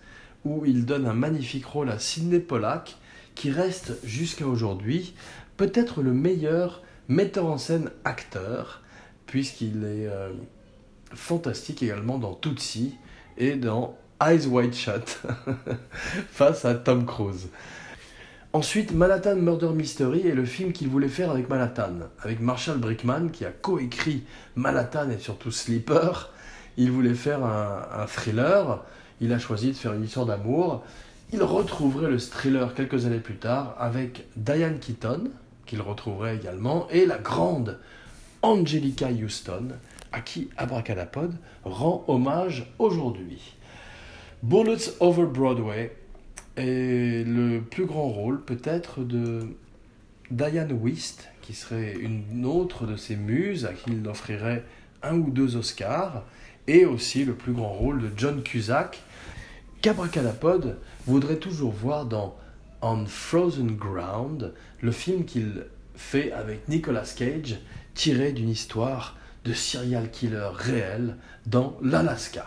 [0.45, 2.97] où il donne un magnifique rôle à Sidney Pollack,
[3.37, 5.15] qui reste jusqu'à aujourd'hui
[5.57, 8.83] peut-être le meilleur metteur en scène acteur,
[9.27, 10.31] puisqu'il est euh,
[11.15, 12.97] fantastique également dans Tootsie
[13.37, 15.21] et dans Eyes Wide Shut
[16.31, 17.49] face à Tom Cruise.
[18.53, 23.29] Ensuite, Manhattan Murder Mystery est le film qu'il voulait faire avec Manhattan, avec Marshall Brickman
[23.29, 24.25] qui a coécrit
[24.57, 26.33] Manhattan et surtout Sleeper.
[26.77, 28.85] Il voulait faire un, thriller,
[29.21, 30.83] il a choisi de faire une histoire d'amour.
[31.33, 35.31] Il retrouverait le thriller quelques années plus tard avec Diane Keaton,
[35.67, 37.79] qu'il retrouverait également, et la grande
[38.43, 39.69] Angelica Houston,
[40.11, 43.58] à qui Abracadapod rend hommage aujourd'hui.
[44.43, 45.97] Bullets Over Broadway
[46.57, 49.57] Et le plus grand rôle peut-être de
[50.31, 54.65] Diane Wist, qui serait une autre de ses muses à qui il offrirait
[55.03, 56.23] un ou deux Oscars,
[56.69, 59.03] et aussi le plus grand rôle de John Cusack,
[59.81, 62.37] qu'Abracadapod voudrait toujours voir dans
[62.81, 65.65] On Frozen Ground, le film qu'il
[65.97, 67.59] fait avec Nicolas Cage,
[67.95, 72.47] tiré d'une histoire de serial killer réel dans l'Alaska.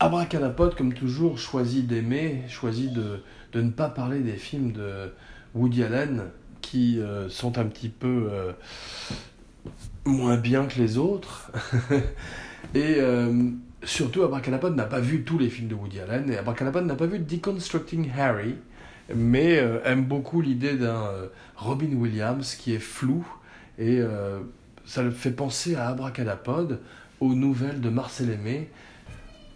[0.00, 5.12] Abracadapod, comme toujours, choisit d'aimer, choisit de, de, ne pas parler des films de
[5.54, 6.22] Woody Allen
[6.62, 8.52] qui euh, sont un petit peu euh,
[10.06, 11.52] moins bien que les autres.
[12.74, 13.50] et euh,
[13.82, 17.18] surtout, Abracadapod n'a pas vu tous les films de Woody Allen, et n'a pas vu
[17.18, 18.54] Deconstructing Harry,
[19.14, 21.10] mais aime beaucoup l'idée d'un
[21.56, 23.26] Robin Williams qui est flou,
[23.78, 24.00] et
[24.84, 26.78] ça le fait penser à Abracadapod,
[27.18, 28.70] aux nouvelles de Marcel Aimé,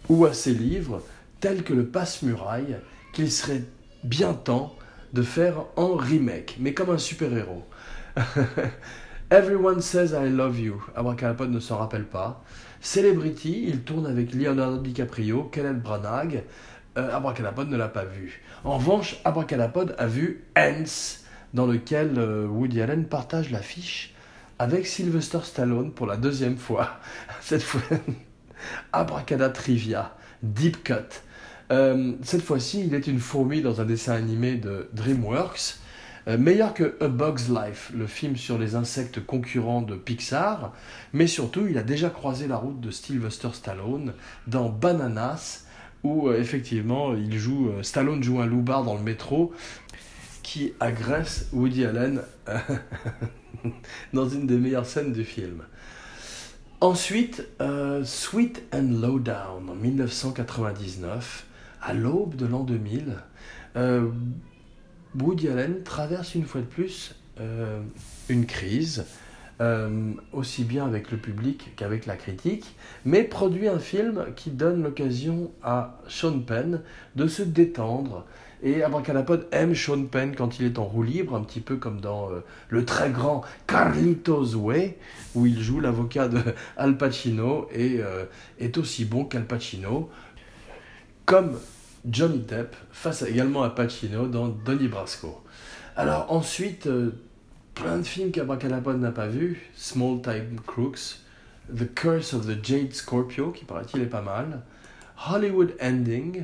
[0.09, 1.01] ou à ses livres,
[1.39, 2.77] tels que Le Passe-Muraille,
[3.13, 3.63] qu'il serait
[4.03, 4.75] bien temps
[5.13, 7.63] de faire en remake, mais comme un super-héros.
[9.31, 10.83] Everyone says I love you.
[10.95, 12.43] Abracadapod ne s'en rappelle pas.
[12.79, 16.43] Celebrity, il tourne avec Leonardo DiCaprio, Kenneth Branagh.
[16.97, 18.43] Euh, Abracadapod ne l'a pas vu.
[18.63, 21.19] En revanche, Abracadapod a vu Ants,
[21.53, 24.13] dans lequel euh, Woody Allen partage l'affiche
[24.59, 26.99] avec Sylvester Stallone pour la deuxième fois.
[27.41, 27.81] Cette fois,
[28.93, 31.21] Abracadatrivia, Deep Cut.
[31.71, 35.77] Euh, cette fois-ci, il est une fourmi dans un dessin animé de DreamWorks,
[36.27, 40.73] euh, meilleur que A Bug's Life, le film sur les insectes concurrents de Pixar,
[41.13, 44.13] mais surtout, il a déjà croisé la route de Sylvester Stallone
[44.47, 45.65] dans Bananas,
[46.03, 47.15] où euh, effectivement,
[47.81, 49.53] Stallone joue un loupard dans le métro
[50.43, 52.21] qui agresse Woody Allen
[54.13, 55.63] dans une des meilleures scènes du film.
[56.81, 57.47] Ensuite,
[58.03, 61.45] Sweet and Lowdown en 1999
[61.81, 63.15] à l'aube de l'an 2000,
[63.77, 64.09] euh,
[65.19, 67.81] Woody Allen traverse une fois de plus euh,
[68.27, 69.05] une crise,
[69.61, 74.83] euh, aussi bien avec le public qu'avec la critique, mais produit un film qui donne
[74.83, 76.81] l'occasion à Sean Penn
[77.15, 78.25] de se détendre.
[78.65, 82.01] Et Abracadapod aime Sean Penn quand il est en roue libre, un petit peu comme
[82.01, 82.29] dans
[82.69, 84.97] le très grand Carlitos Way,
[85.35, 86.39] où il joue l'avocat de
[86.77, 88.01] Al Pacino et
[88.59, 90.09] est aussi bon qu'Al Pacino.
[91.25, 91.57] Comme
[92.09, 95.41] Johnny Depp face également à Pacino dans Donnie Brasco.
[95.95, 97.11] Alors ensuite, euh,
[97.73, 99.71] plein de films qu'Abracadapod n'a pas vu.
[99.75, 101.19] Small Time Crooks,
[101.75, 104.61] The Curse of the Jade Scorpio, qui paraît-il est pas mal,
[105.29, 106.43] Hollywood Ending,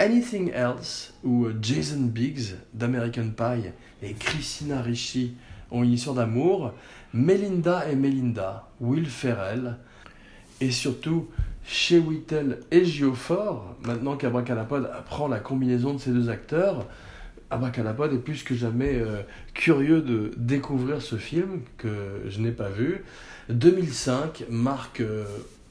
[0.00, 3.68] Anything Else, où euh, Jason Biggs d'American Pie
[4.02, 5.34] et Christina Ricci
[5.70, 6.72] ont une histoire d'amour,
[7.12, 9.76] Melinda et Melinda, Will Ferrell,
[10.62, 11.28] et surtout
[11.66, 16.86] chez Whittle et Geoffort, maintenant qu'Abracadapod apprend la combinaison de ces deux acteurs,
[17.50, 19.20] Abracadapod est plus que jamais euh,
[19.52, 23.04] curieux de découvrir ce film que je n'ai pas vu.
[23.50, 25.24] 2005 marque euh,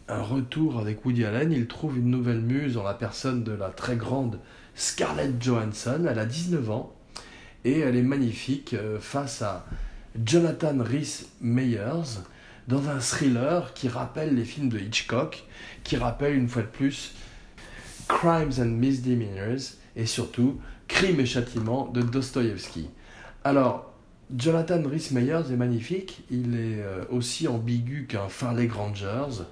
[0.10, 1.52] un retour avec Woody Allen.
[1.52, 4.39] Il trouve une nouvelle muse en la personne de la très grande
[4.76, 6.06] Scarlett Johansson.
[6.10, 6.95] Elle a 19 ans
[7.65, 9.65] et elle est magnifique euh, face à
[10.26, 12.22] Jonathan Rhys Meyers
[12.67, 15.45] dans un thriller qui rappelle les films de Hitchcock,
[15.84, 17.15] qui rappelle une fois de plus
[18.08, 22.89] Crimes and Misdemeanors et surtout Crime et Châtiment de Dostoïevski.
[23.43, 23.93] Alors,
[24.36, 29.43] Jonathan Rhys Meyers est magnifique, il est euh, aussi ambigu qu'un Farley Grangers,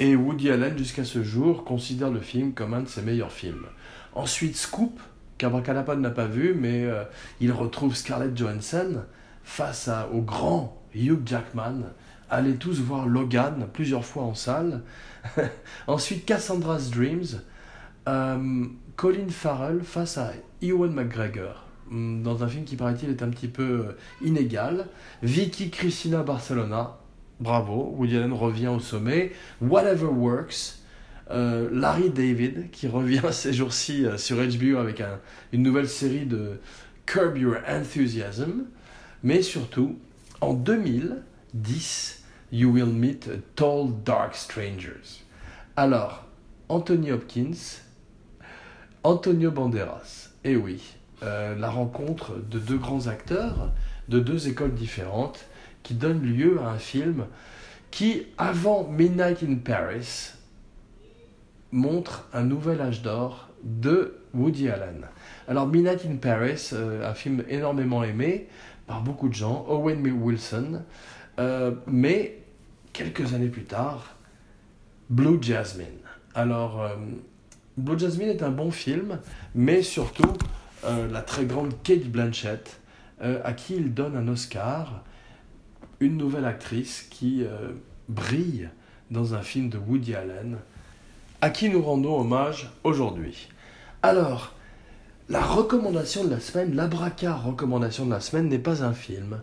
[0.00, 3.66] et Woody Allen, jusqu'à ce jour, considère le film comme un de ses meilleurs films.
[4.14, 4.98] Ensuite, Scoop,
[5.38, 7.04] qu'Abracadapod n'a pas vu, mais euh,
[7.40, 9.02] il retrouve Scarlett Johansson
[9.44, 11.92] face à, au grand Hugh Jackman,
[12.30, 14.82] allez tous voir Logan plusieurs fois en salle.
[15.86, 17.40] Ensuite, Cassandra's Dreams,
[18.08, 18.64] euh,
[18.96, 20.32] Colin Farrell face à
[20.62, 24.86] Ewan McGregor, hmm, dans un film qui paraît-il est un petit peu euh, inégal.
[25.22, 26.98] Vicky Cristina Barcelona,
[27.40, 29.32] bravo, Woody Allen revient au sommet.
[29.60, 30.78] Whatever Works,
[31.30, 35.02] euh, Larry David, qui revient ces jours-ci sur HBO avec
[35.52, 36.60] une nouvelle série de
[37.06, 38.64] Curb Your Enthusiasm.
[39.22, 39.98] Mais surtout,
[40.40, 45.22] en 2010, You Will Meet Tall Dark Strangers.
[45.76, 46.24] Alors,
[46.68, 47.80] Anthony Hopkins,
[49.02, 50.30] Antonio Banderas.
[50.44, 53.72] Eh oui, euh, la rencontre de deux grands acteurs
[54.08, 55.46] de deux écoles différentes
[55.84, 57.26] qui donne lieu à un film
[57.92, 60.32] qui, avant Midnight in Paris,
[61.70, 65.06] montre un nouvel âge d'or de Woody Allen.
[65.46, 68.48] Alors Midnight in Paris, euh, un film énormément aimé
[68.86, 70.82] par beaucoup de gens, Owen Wilson,
[71.38, 72.38] euh, mais
[72.92, 74.16] quelques années plus tard,
[75.10, 75.86] Blue Jasmine.
[76.34, 76.96] Alors, euh,
[77.76, 79.20] Blue Jasmine est un bon film,
[79.54, 80.32] mais surtout,
[81.10, 82.78] la très grande Kate Blanchett,
[83.20, 85.02] à qui il donne un Oscar,
[86.04, 87.72] une nouvelle actrice qui euh,
[88.08, 88.68] brille
[89.10, 90.58] dans un film de Woody Allen,
[91.40, 93.48] à qui nous rendons hommage aujourd'hui.
[94.02, 94.54] Alors,
[95.30, 99.40] la recommandation de la semaine, l'abraca recommandation de la semaine n'est pas un film,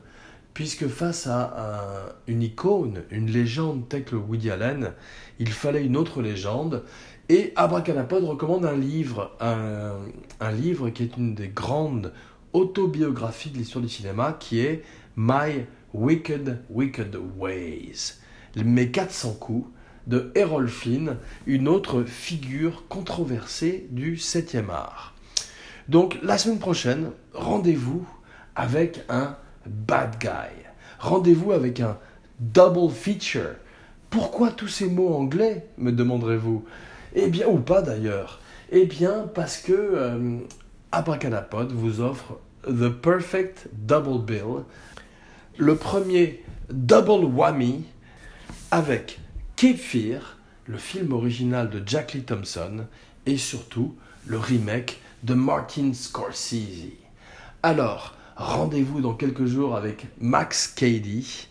[0.53, 4.93] puisque face à une icône, une légende telle que Woody Allen,
[5.39, 6.83] il fallait une autre légende.
[7.29, 9.93] Et Abracadapod recommande un livre, un,
[10.39, 12.13] un, livre qui est une des grandes
[12.53, 14.83] autobiographies de l'histoire du cinéma, qui est
[15.15, 18.19] My Wicked, Wicked Ways.
[18.55, 19.69] Mes 400 coups
[20.07, 25.13] de Errol Flynn, une autre figure controversée du 7e art.
[25.89, 28.05] Donc la semaine prochaine, rendez-vous
[28.55, 29.35] avec un
[29.65, 30.51] bad guy.
[30.99, 31.97] Rendez-vous avec un
[32.39, 33.55] double feature.
[34.09, 36.65] Pourquoi tous ces mots anglais, me demanderez-vous?
[37.15, 38.39] Eh bien, ou pas d'ailleurs.
[38.71, 40.37] Eh bien, parce que euh,
[40.91, 44.63] Abracadapod vous offre The Perfect Double Bill,
[45.57, 47.83] le premier double whammy
[48.71, 49.19] avec
[49.55, 52.85] Cape Fear, le film original de Jack Lee Thompson,
[53.25, 53.95] et surtout
[54.25, 56.93] le remake de Martin Scorsese.
[57.63, 61.47] Alors, rendez-vous dans quelques jours avec Max Cady,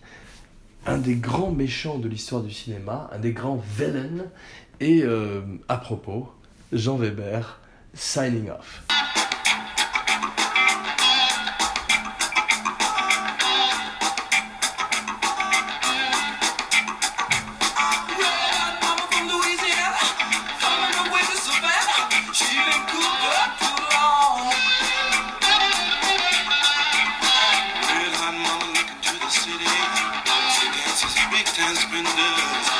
[0.87, 4.27] un des grands méchants de l'histoire du cinéma, un des grands villains,
[4.81, 6.33] et euh, à propos,
[6.73, 7.61] Jean Weber,
[7.95, 8.83] signing off.
[32.03, 32.80] windows.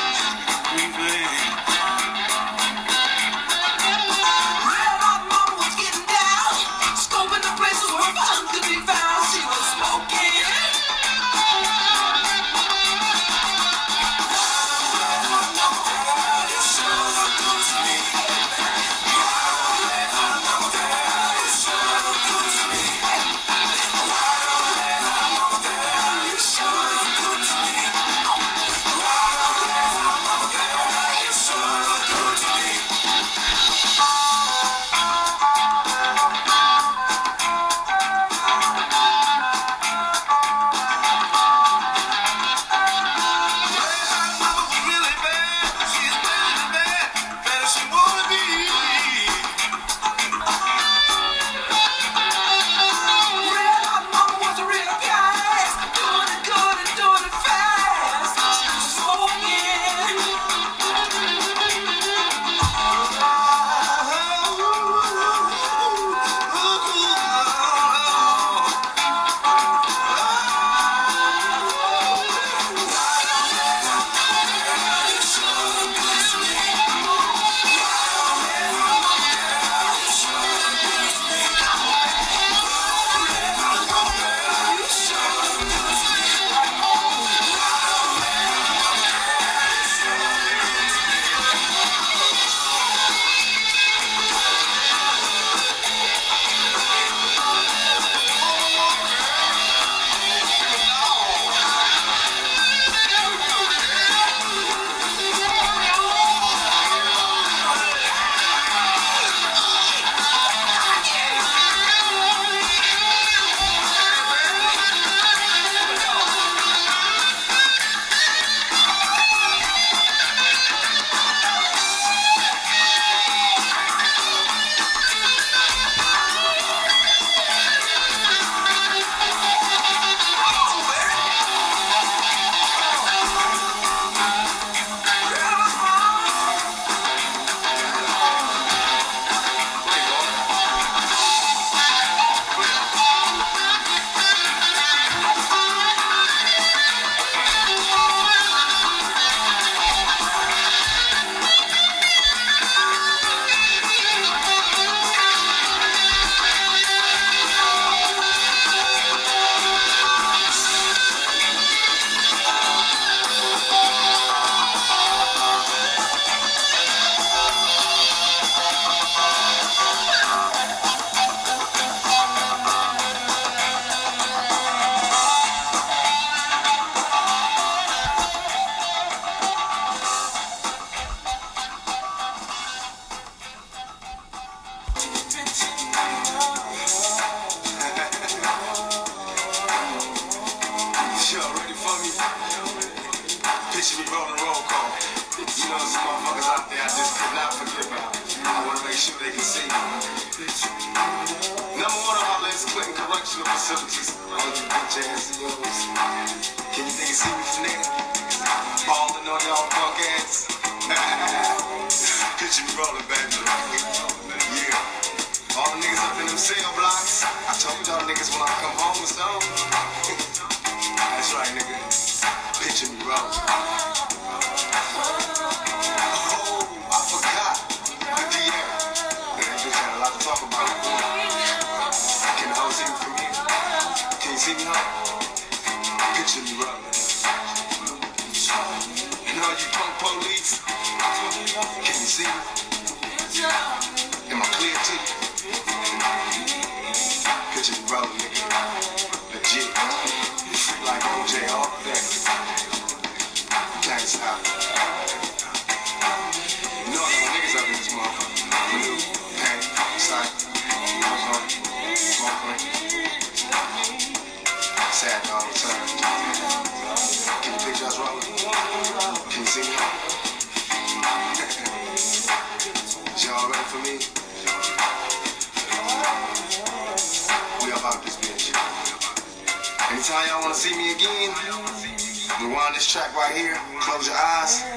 [282.91, 284.70] Track right here, close your eyes,